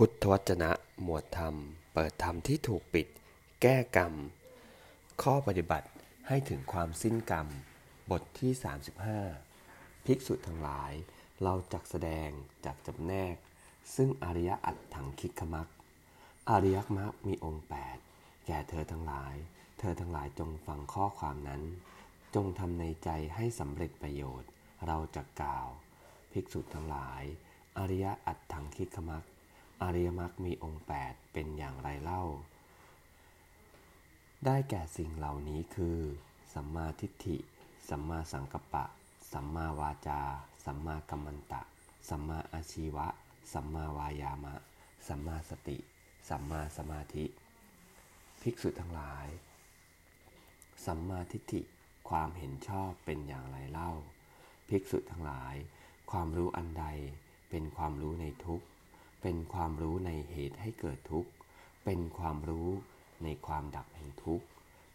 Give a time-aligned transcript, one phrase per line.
[0.00, 0.70] พุทธวจนะ
[1.02, 1.54] หมวดธรรม
[1.94, 3.06] เปิดธรรมที่ถูกปิด
[3.62, 4.14] แก้กรรม
[5.22, 5.88] ข้อปฏิบัติ
[6.28, 7.46] ให้ถึงความสิ้นกรรม
[8.10, 8.52] บทที่
[9.28, 10.92] 35 ภิกษุทั้งหลาย
[11.42, 12.28] เราจักแสดง
[12.64, 13.36] จากจำแนก
[13.94, 15.68] ซึ่งอริยอัตถังคิกมัก
[16.50, 17.66] อริยมรรคมีองค์
[18.04, 19.34] 8 แก่เธอทั้งหลาย
[19.78, 21.62] เธอทั้งหลายจงฟังข้อความนั้น
[22.34, 24.48] จงทำในใจให้สำเร็จประโยชน์
[24.86, 25.68] เราจะกล่าว
[26.32, 27.22] ภิกษุทั้งหลาย
[27.78, 29.24] อริยอัตถังคิกมัก
[29.82, 32.22] อริยมรรคมีองค์ 8 เป็นอย่างไรเล่า
[34.44, 35.98] ได้แก่สิ่งเหล่านี้คือ
[36.54, 37.36] สัมมาทิฏฐิ
[37.88, 38.84] สัมมาสังกัปปะ
[39.32, 40.20] สัมมาวาจา
[40.64, 41.62] สัมมากัมมันตะ
[42.08, 43.06] สัมมาอาชีวะ
[43.52, 44.54] สัมมาวายามะ
[45.08, 45.78] สัมมาสติ
[46.28, 47.24] สัมมาสมาธิ
[48.42, 49.28] ภิกษุทั้งหลาย
[50.86, 51.60] สัมมาทิฏฐิ
[52.08, 53.92] ความเห็นชอบเป็นอย่างไรเล่า
[54.68, 55.54] ภิกษุทั้งหลาย
[56.10, 56.86] ความรู้อันใด
[57.50, 58.66] เป็นความรู้ในทุกข์
[59.28, 61.30] เป็นความรู้ในเหตุให้เกิดทุกข์
[61.84, 62.68] เป็นความรู้
[63.24, 64.46] ในความดับแห่งทุกข์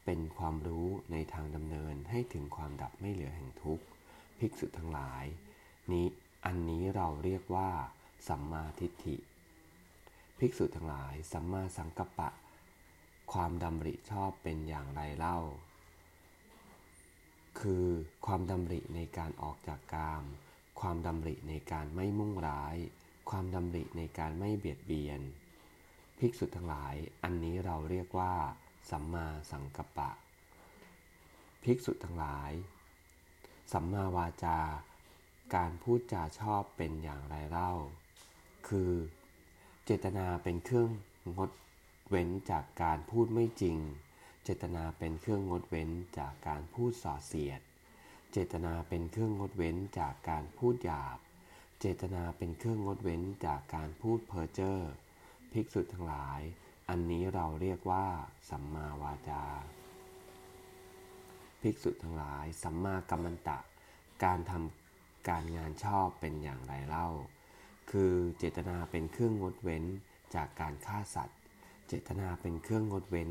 [0.05, 3.83] เป็นความรู้ในทางดำเนินให้ถึงความดับไม่เหลือแห่งทุกข์
[4.39, 5.25] ภิกษุทั้งหลาย
[5.91, 6.05] นี้
[6.45, 7.69] อันนี้เราเรียกว่า
[8.27, 9.15] สัมมาทิฏฐิ
[10.39, 12.29] ภิกษุทั้งหลาย สัมมาสังกัปปะ
[13.33, 15.39] ความดำริชอบเป็นอย่างไรเล่า
[17.59, 17.85] คือ
[18.25, 20.23] ความดำริในการออกจากกาม
[20.79, 22.77] ความดำริในการไม่มุ่งร้าย
[23.31, 25.21] ความดำริในการไม่เบียดเบียน
[26.19, 28.35] ภิกษุทั้งหลาย อันนี้เราเรียกว่า
[28.89, 30.11] สัมมาสังกัปปะ
[31.63, 32.51] ภิกษุทั้งหลาย
[33.71, 34.59] สัมมาวาจา
[35.55, 37.73] การพูดจาชอบเป็นอย่างไรเล่า
[38.67, 38.91] คือ
[39.85, 40.89] เจตนาเป็นเครื่อง
[41.37, 41.51] งด
[42.09, 43.77] เว้นจากการพูดไม่จริง
[44.43, 47.61] เจตนาเป็นเครื่องงดเว้นจากการพูดส่อเสียด
[48.31, 51.19] เจตนาเป็นเครื่องงดเว้นจากการพูดหยาบ
[51.83, 54.77] เจตนาเป็นเครื่องงดเว้นจากการพูดเพ้อเจ้อ
[55.51, 56.41] ภิกษุทั้งหลาย
[56.89, 58.05] อันนี้เราเรียกว่า
[58.49, 59.43] สัมมาวาจา
[61.61, 63.59] ภิกษุทั้งหลาย สัมมากัมมันตะ
[64.23, 67.09] การทำการงานชอบเป็นอย่างไรเล่า
[67.91, 69.83] คือเจตนาเป็นเครื่องงดเว้น
[70.35, 71.39] จากการฆ่าสัตว์
[71.87, 73.29] เจตนาเป็นเครื่องงดเว้น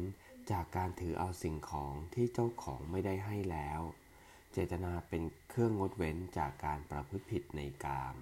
[0.52, 3.80] จากการถือเอาสิ่งของที่เจ้าของไม่ได้ให้แล้ว
[4.52, 8.16] เจตนาเป็นเครื่องงดเว้นจากการประพฤติผิดในกาม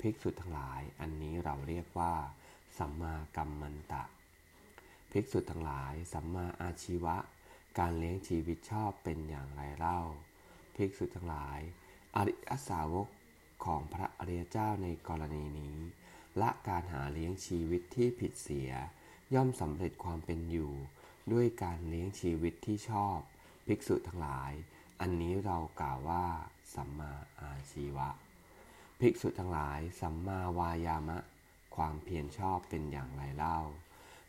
[0.00, 2.14] ภิกษุทั้งหลายอันนี้เราเรียกว่า
[2.78, 4.04] สัมมากัมมันตะ
[5.10, 7.16] ภิกษุทั้งหลาย สัมมาอาชีวะ
[7.78, 10.00] การเลี้ยงชีวิตชอบเป็นอย่างไรเล่า
[10.76, 11.60] ภิกษุทั้งหลาย
[12.16, 13.08] อริยสาวก
[13.64, 15.78] ของพระอริยเจ้าในกรณีนี้
[16.40, 18.70] ละการหาเลี้ยงชีวิตที่ผิดเสีย
[19.34, 20.72] ย่อมสำเร็จความเป็นอยู่
[21.32, 23.18] ด้วยการเลี้ยงชีวิตที่ชอบ
[23.66, 24.52] ภิกษุทั้งหลาย
[25.00, 26.24] อันนี้เรากล่าวว่า
[26.74, 28.08] สัมมาอาชีวะ
[29.06, 31.18] ภิกษุทั้งหลายสัมมาวายามะ
[31.76, 33.58] ความเพียรชอบเป็นอย่างไรเล่า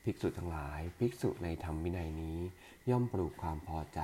[0.04, 2.40] ภิกษุทั้งหลาย ภิกษุในธรรมวินัยนี้
[2.90, 4.02] ย่อมปลูกความพอใจ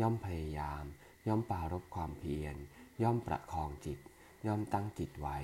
[0.00, 0.84] ย่อมพยายาม
[1.28, 2.56] ย่อมปารบความเพียร
[3.02, 3.98] ย่อมประคองจิต
[4.46, 5.38] ย่อมตั้งจิตไว้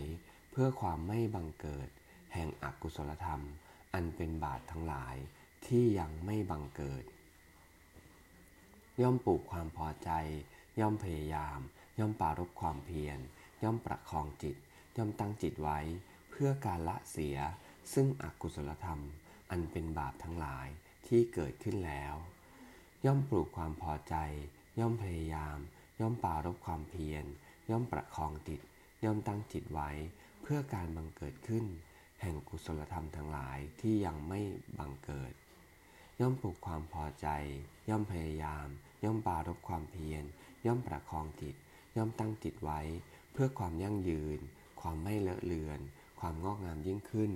[0.50, 1.88] เพื่อความไม่บังเกิด
[2.34, 3.42] แห่งอกุศลธรรม
[3.94, 5.16] อันเป็นบาปทั้งหลาย
[5.66, 7.04] ที่ยังไม่บังเกิด
[9.00, 10.10] ย่อมปลูกความพอใจ
[10.80, 11.58] ย่อมพยายาม
[11.98, 13.20] ย่อมปารบความเพียร
[13.62, 14.56] ย่อมประคองจิต
[14.96, 15.78] ย่อมตั้งจิตไว้
[16.30, 17.38] เพื่อการละเสีย
[17.92, 19.02] ซึ่งอกุศลธรรม
[19.50, 20.68] อันเป็นบาปทั้งหลาย
[21.06, 22.14] ที่เกิดขึ้นแล้ว
[23.04, 24.16] ย่อมปลูกความพอใจ
[24.78, 25.58] ย่อมพยายาม
[26.00, 27.24] ย่อมปารบความเพียร
[27.70, 28.60] ย่อมประคองจิต
[29.04, 29.90] ย่อมตั้งจิตไว้
[30.42, 31.64] เพื่อการบังเกิดขึ้น
[32.20, 34.40] แห่งกุศลธรรมทั้งหลายที่ยังไม่
[34.78, 35.32] บังเกิด
[36.20, 37.28] ย่อมปลูกความพอใจ
[37.88, 38.66] ย่อมพยายาม
[39.04, 40.24] ย่อมปารบความเพียร
[40.66, 41.54] ย่อมประคองจิต
[41.96, 42.80] ย่อมตั้งจิตไว้
[43.32, 44.38] เพื่อความยั่งยืน
[44.80, 45.80] ความไม่เลอะเลือน
[46.20, 47.32] ความงอกงามยิ่งขึ้น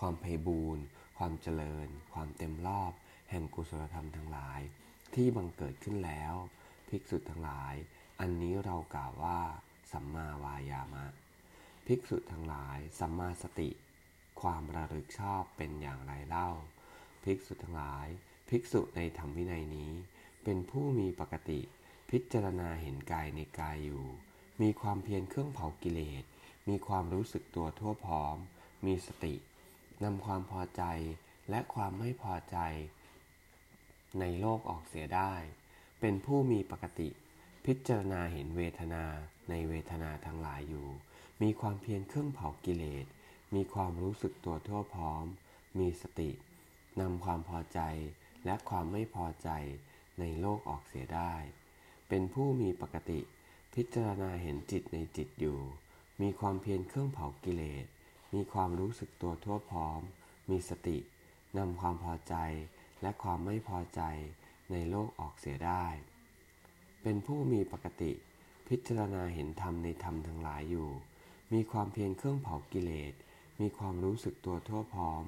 [0.00, 0.84] ความไพบูรณ์
[1.18, 2.92] ความเจริญ ความเต็มรอบ
[3.30, 4.60] แห่งกุศลธรรมทั้งหลาย
[5.14, 6.34] ที่บังเกิดขึ้นแล้ว
[6.88, 7.74] ภิกษุทั้งหลาย
[8.20, 9.40] อันนี้เรากล่าวว่า
[9.92, 11.06] สัมมาวายามะ
[11.86, 13.70] ภิกษุทั้งหลาย สัมมาสติ
[14.40, 16.50] ความระลึกชอบเป็นอย่างไรเล่า
[17.24, 18.06] ภิกษุทั้งหลาย
[18.48, 19.92] ภิกษุในธรรมวินัยนี้
[20.44, 21.60] เป็นผู้มีปกติ
[22.10, 24.04] พิจารณาเห็นกายในกายอยู่
[24.62, 26.24] มีความเพียรเครื่องเผากิเลส
[26.68, 28.36] มีความรู้สึกตัวทั่วพร้อม
[28.86, 29.34] มีสติ
[30.04, 30.82] นำความพอใจ
[31.50, 32.58] และความไม่พอใจ
[34.20, 35.32] ในโลกออกเสียได้
[36.00, 37.08] เป็นผู้มีปกติ
[37.64, 39.04] พิจารณาเห็นเวทนา
[39.50, 40.88] ในเวทนาทั้งหลายอยู่
[41.42, 43.06] มีความเพียรเครื่องเผากิเลส
[43.54, 45.24] มีความรู้สึกตัวทั่วพร้อม
[45.78, 46.30] มีสติ
[47.00, 47.80] นำความพอใจ
[48.44, 49.50] และความไม่พอใจ
[50.20, 51.32] ในโลกออกเสียได้
[52.08, 53.20] เป็นผู้มีปกติ
[53.80, 55.58] พิจารณาเห็นจิตในจิตอยู่
[56.20, 57.86] มีความเพียรเครื่องเผากิเลส
[58.34, 60.00] มีความรู้สึกตัวทั่วพร้อม
[60.50, 60.98] มีสติ
[61.58, 62.34] นำความพอใจ
[63.02, 64.02] และความไม่พอใจ
[64.72, 65.86] ในโลกออกเสียได้
[67.02, 68.12] เป็นผู้มีปกติ
[68.68, 70.90] พิจารณาเห็นธรรมในธรรมทั้งหลายอยู่
[71.52, 73.12] มีความเพียรเครื่องเผากิเลส
[73.60, 75.22] มีความรู้สึกตัวทั่วพร้อม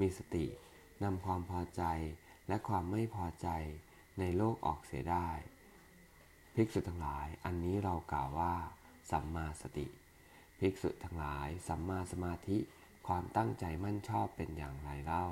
[0.00, 0.46] มีสติ
[1.04, 1.82] นำความพอใจ
[2.48, 3.48] และความไม่พอใจ
[4.18, 5.30] ในโลกออกเสียได้
[6.54, 8.54] ภิกษุทั้งหลาย อันนี้เรากล่าวว่า
[9.10, 9.86] สัมมาสติ
[10.58, 12.58] ภิกษุทั้งหลาย สัมมาสมาธิ
[13.06, 15.26] ความตั้งใจมั่นชอบเป็นอย่างไรเล่า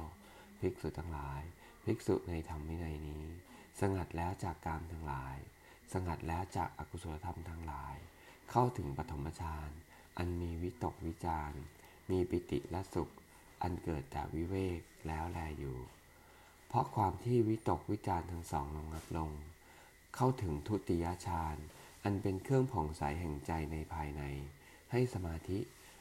[0.60, 1.40] ภิกษุทั้งหลาย
[1.84, 3.24] ภิกษุในธรรมวินัยนี้
[3.80, 5.36] สงัดแล้วจากกามทั้งหลาย
[5.92, 7.96] สงัดแล้วจากอากุศลธรรมทั้งหลาย
[8.50, 9.70] เข้าถึงปฐมฌาน
[10.16, 11.52] อันมีวิตกวิจาร
[12.10, 13.12] มีปิติและสุข
[13.62, 15.78] อันเกิดแต่วิเวกแล้วแลอยู่
[16.68, 19.30] เพราะความที่วิตกวิจารทั้งสองลงงับลง
[20.14, 21.56] เข้าถึงทุติยฌาน
[22.04, 24.22] อันเป็นเครื่องผ่องใสแห่งใจในภายใน
[24.92, 25.58] ให้สมาธิ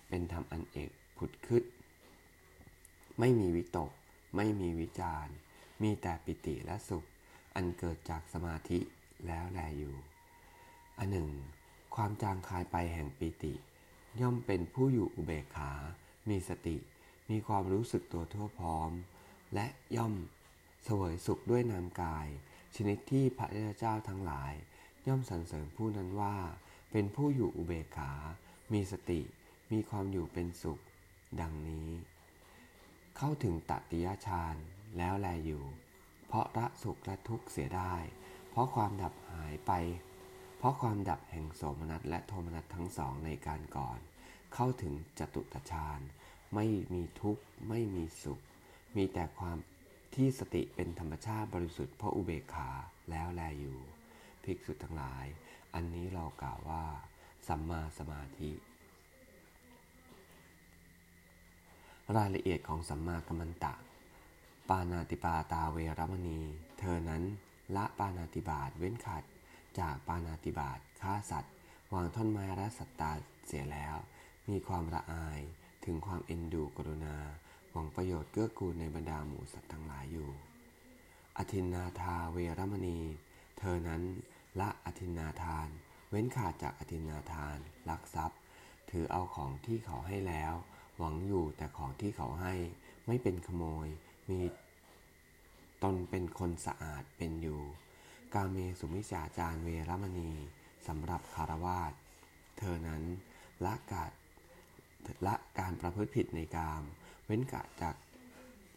[0.09, 1.63] เป็นธรรมอันเอกผุดขึ้น
[3.19, 3.91] ไม่มีวิตก
[4.35, 5.27] ไม่มีวิจาร
[5.81, 7.05] มีแต่ปิติและสุข
[7.55, 8.79] อันเกิดจากสมาธิ
[9.27, 9.95] แล้วแลอยู่
[10.97, 11.29] อันหนึ่ง
[11.95, 13.53] ความจางคายไปแห่งปิติ
[14.21, 15.71] ย่อมเป็นผู้อยู่อุเบกขา
[16.29, 16.77] มีสติ
[17.29, 18.91] มีความรู้สึกตัวทั่วพร้อม
[19.53, 20.13] และย่อม
[20.83, 22.27] เสวยสุขด้วยนามกาย
[22.75, 23.47] ชนิดที่พระ
[23.79, 24.53] เจ้าทั้งหลาย
[25.07, 26.35] ย่อมสรรเสริญผู้นั้นว่า
[26.91, 28.11] เป็นผู้อยู่อุเบกขา
[28.73, 29.21] มีสติ
[29.71, 30.81] มีความอยู่เป็นสุข
[31.41, 31.89] ดังนี้
[33.17, 34.55] เข้าถึงตติยฌาน
[34.97, 35.63] แล้วแลอยู่
[36.27, 37.95] เพราะละสุขและทุกข์เสียได้
[38.49, 39.71] เพราะความดับหายไป
[40.57, 43.99] เพราะความดับแห่งโสมนัสและโทมนัสทั้งสองในการก่อน
[44.53, 45.99] เข้าถึงจตุตฌาน
[46.55, 48.41] ไม่มีทุกข์ไม่มีสุข
[48.95, 49.57] มีแต่ความ
[50.15, 52.69] ที่สติเป็นธรรมชาติบริสุทธิ์เพราะอุเบกขา
[53.09, 53.79] แล้วแลอยู่
[54.43, 55.25] ภิกษุทั้งหลาย
[55.73, 56.83] อันนี้เรากล่าวว่า
[57.47, 58.51] สัมมาสมาธิ
[62.15, 63.73] รายละเอียดของสัมมากัมมันตะ
[64.69, 66.39] ปานาติปาตาเวรมณี
[66.79, 67.23] เธอนั้น
[67.75, 69.23] ละปานาติบาตเว้นขัด
[69.79, 71.53] จากปานาติบาตฆ่าสัตว์
[71.93, 73.11] วางท่อนไม้และสัตตา
[73.45, 73.95] เสียแล้ว
[74.49, 75.41] มีความละอาย
[75.85, 77.17] ถึงความเอ็นดูกรุณา
[77.71, 80.29] หวังประโยชน์เกื้อกูลในบรรดาหมูสัตว์ทั้งหลายอยู่
[81.37, 82.99] อธินนาทาเวรมณี
[83.59, 84.01] เธอนั้น
[84.59, 85.67] ละอธินนาทาน
[86.09, 87.57] เว้นขาดจากอธินนาทาน
[87.89, 88.39] ลักทรัพย์
[88.89, 90.53] ถือเอาของที่เขาให้แล้ว
[90.97, 92.53] หวังอยู่แต่ของที่เขาให้
[93.07, 93.87] ไม่เป็นขโมย
[94.29, 94.39] มี
[95.83, 97.61] ตนเป็นคนสะอาดเป็นอยู่
[98.33, 100.31] กาเมสุมิจาจารเวรมณี
[100.87, 101.93] สำหรับคารวาส
[102.57, 103.03] เธอนั้น
[103.65, 104.11] ละกาด
[105.27, 106.83] ละการประพฤติผิดในกาม
[107.25, 107.95] เว้นขาดจาก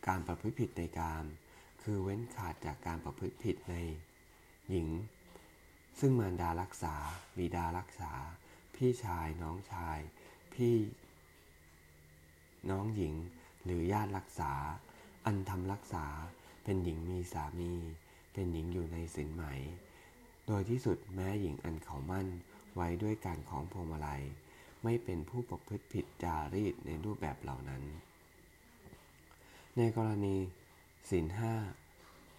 [0.09, 1.25] การประพฤติผิดในการ
[1.82, 3.75] คือเว้นขาดจากการประพฤติผิดใน
[4.71, 4.88] หญิง
[6.00, 6.94] ซึ่งมารดารักษา
[7.38, 8.12] บิดารักษา
[8.75, 9.99] พี่ชายน้องชาย
[10.55, 10.75] พี่
[12.71, 13.15] น้องหญิง
[13.65, 14.53] หรือญาติรักษา
[15.26, 16.06] อันทำรักษา
[16.65, 17.73] เป็นหญิงมีสามี
[18.32, 19.44] เป็นหญิงอยู่ในสินไหม
[20.47, 22.29] โดยที่สุดแม้หญิงอันเขามั่น
[22.75, 24.23] ไว้ด้วยการของพวงมาลัย
[24.84, 27.82] ไม่เป็นผู้ประพฤติผิดจารีตในรูปแบบเหล่านั้น
[29.76, 30.36] ในกรณี
[31.10, 31.54] ศีลห้า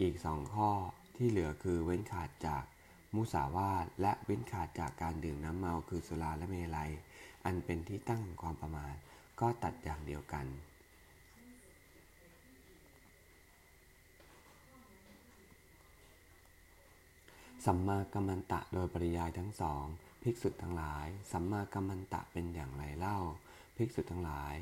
[0.00, 0.70] อีกสองข้อ
[1.16, 2.64] ที่เหลือคือเว้นขาดจาก
[3.14, 6.90] มุสาวาทและเว้นขาดจากการดื่มน้ำเมาคือสุราและเมลัย
[7.44, 8.94] อันเป็นที่ตั้งความประมาท
[9.40, 10.46] ก็ตัดอย่างเดียวกัน
[17.64, 19.84] สัมมากัมมันตะโดยปริยายทั้งสอง
[20.28, 23.18] ภิกษุทั้งหลาย สัมมากัมมันตะเป็นอย่างไรเล่า
[23.76, 24.54] ภิกษุทั้งหลาย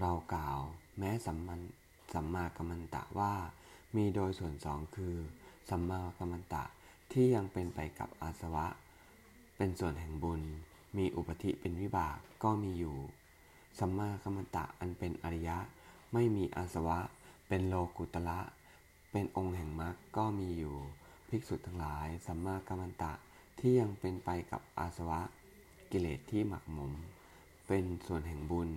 [0.00, 0.58] เรากล่าว
[0.98, 1.60] แม้สัมมัน
[2.14, 3.34] สัมมากัมมันตะว่า
[3.96, 5.16] มีโดยส่วนสองคือ
[5.70, 6.64] สัมมากัมมันตะ
[7.12, 8.66] ที่ยังเป็นไปกับอาสวะ
[9.56, 10.42] เป็นส่วนแห่งบุญ
[10.96, 12.96] มีอุปธิเป็นวิบากก็มีอยู่
[13.78, 15.58] สัมมากัมมันตะอันเป็นอริยะ
[16.12, 16.98] ไม่มีอาสวะ
[17.48, 18.40] เป็นโลกุตละ
[19.12, 20.76] เป็นองค์แห่งมรรคก็มีอยู่
[21.28, 23.12] ภิกษุทั้งหลาย สัมมากัมมันตะ
[23.60, 25.20] ที่ยังเป็นไปกับอาสวะ
[25.90, 26.92] กิเลสที่หมักหมม
[27.68, 28.70] เป็นส่วนแห่งบุญ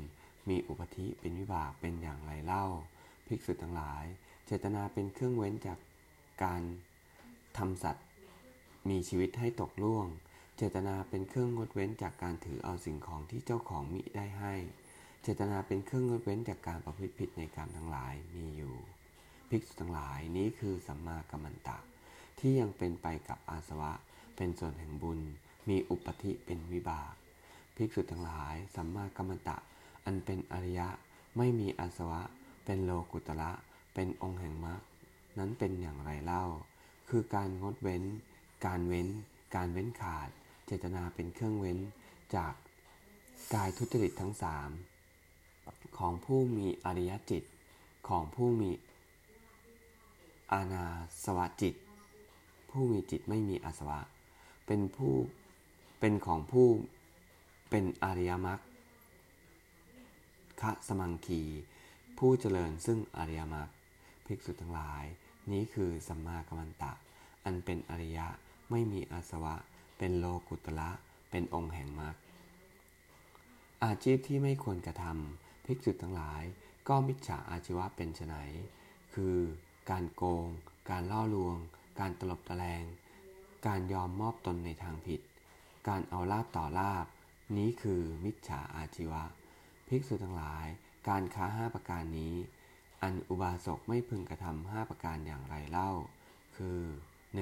[0.49, 2.65] มีอุปธิเป็นวิบากเป็นอย่างไรเล่า
[3.27, 4.05] ภิกษุทั้งหลาย
[4.45, 5.79] เจตนาเป็นเครื่องเว้นจาก
[6.43, 6.61] การ
[7.57, 8.05] ทำสัตว์
[8.89, 10.07] มีชีวิตให้ตกล่วง
[10.57, 14.53] เจตนาเป็นเครื่องงดเว้นจากการถือเอาสิ่งของที่เจ้าของมิได้ให้
[15.23, 18.75] เจตนาเป็นเครื่องงดเว้นจากการประพฤติผิดในการทั้งหลายมีอยู่
[19.49, 21.77] ภิกษุทั้งหลายนี้คือสัมมากัมมันตะ
[22.39, 23.91] ที่ยังเป็นไปกับอาสวะ
[24.35, 25.19] เป็นส่วนแห่งบุญ
[25.69, 27.13] มีอุปธิเป็นวิบาก
[27.75, 29.57] ภิกษุทั้งหลาย สัมมากัมมันตะ
[30.05, 30.87] อันเป็นอริยะ
[31.37, 32.21] ไม่มีอาสวะ
[32.65, 33.51] เป็นโลกุตระ
[33.93, 34.81] เป็นองค์แห่งมรรค
[35.37, 36.43] นั้นเป็นอย่างไรเล่า
[37.09, 38.03] คือการงดเว้น
[38.65, 39.07] การเว้น
[39.55, 40.29] การเว้นขาด
[40.65, 41.77] เจตนาเป็นเครื่องเว้น
[42.35, 42.53] จาก
[43.53, 44.69] กายทุจริตทั้งสาม
[45.97, 47.43] ของผู้มีอริยจิต
[48.07, 48.71] ของผู้มี
[50.51, 50.85] อาณา
[51.23, 51.75] สวะจิต
[52.69, 53.99] ผู้มีจิตไม่มีอาสวะ
[54.67, 55.13] เป็นผู้
[56.00, 56.67] เป็นของผู้
[57.70, 58.60] เป็นอริยมรรค
[60.62, 61.41] คะสมังคี
[62.17, 63.70] ผู้เจริญซึ่งอริยมรรค
[64.25, 65.03] ภิกษุทั้งหลาย
[65.51, 66.93] นี้คือสัมมากัมมันตะ
[67.43, 68.27] อันเป็นอริยะ
[68.72, 69.55] ไม่มีอาสวะ
[69.98, 70.89] เป็นโลกุตละ
[71.29, 72.15] เป็นองค์แห่งมรรค
[73.84, 76.43] อาชีพที่ไม่ควรกระทำภิกษุทั้งหลาย
[76.88, 78.36] ก็มิจฉาอาชีวะเป็นไน
[79.13, 79.38] คือ
[79.89, 80.48] การโกง
[80.89, 81.58] การล่อลวง
[82.00, 82.84] การตลบตะแลง
[83.67, 85.22] การยอมมอบตนในทางผิด
[85.88, 87.05] การเอาลาบต่อลาบ
[87.58, 89.24] นี้คือมิจฉาอาชีวะ
[89.88, 90.65] ภิกษุทั้งหลาย
[91.10, 92.36] การค้าห้าประการนี้
[93.01, 95.91] อันอุบาสกไม่พึงกระทำห้าประการอย่างไรเล่า
[96.58, 96.79] คือ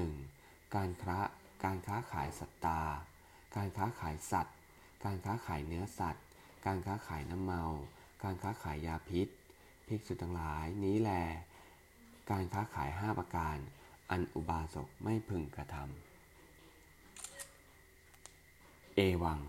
[0.05, 0.75] 1.
[0.75, 1.17] การค้า
[1.63, 2.81] การค้าขายสัตตา
[3.55, 4.55] การค้าขายสัตว์
[5.05, 6.25] การค้าขายเนื้อสัตว์
[6.65, 7.63] การค้าขายน้ำเมา
[8.23, 9.27] การค้าขายยาพิษ
[9.87, 11.11] ภิกษุทั้งหลายนี้แล
[12.31, 13.57] การค้าขายห้าประการ
[14.11, 16.10] อันอุบาสกไม่พึงกระทำ
[18.95, 19.41] เอวัง